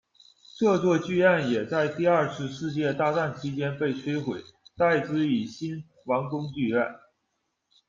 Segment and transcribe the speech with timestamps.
[0.57, 4.43] 这座剧院也在第二次世界大战期间被摧毁，
[4.75, 6.95] 代之以新王宫剧院。